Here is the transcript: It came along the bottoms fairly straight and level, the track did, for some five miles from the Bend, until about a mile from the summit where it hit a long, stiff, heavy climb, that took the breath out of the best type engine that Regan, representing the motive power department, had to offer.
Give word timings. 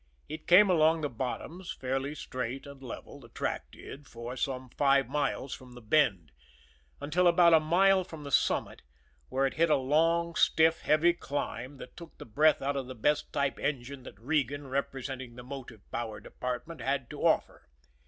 It 0.27 0.47
came 0.47 0.67
along 0.67 1.01
the 1.01 1.09
bottoms 1.11 1.71
fairly 1.71 2.15
straight 2.15 2.65
and 2.65 2.81
level, 2.81 3.19
the 3.19 3.29
track 3.29 3.69
did, 3.71 4.07
for 4.07 4.35
some 4.35 4.67
five 4.71 5.07
miles 5.07 5.53
from 5.53 5.73
the 5.73 5.79
Bend, 5.93 6.31
until 6.99 7.27
about 7.27 7.53
a 7.53 7.59
mile 7.59 8.03
from 8.03 8.23
the 8.23 8.31
summit 8.31 8.81
where 9.29 9.45
it 9.45 9.53
hit 9.53 9.69
a 9.69 9.75
long, 9.75 10.33
stiff, 10.33 10.81
heavy 10.81 11.13
climb, 11.13 11.77
that 11.77 11.95
took 11.95 12.17
the 12.17 12.25
breath 12.25 12.63
out 12.63 12.75
of 12.75 12.87
the 12.87 12.95
best 12.95 13.31
type 13.31 13.59
engine 13.59 14.01
that 14.01 14.19
Regan, 14.19 14.69
representing 14.69 15.35
the 15.35 15.43
motive 15.43 15.81
power 15.91 16.19
department, 16.19 16.81
had 16.81 17.07
to 17.11 17.21
offer. 17.23 17.69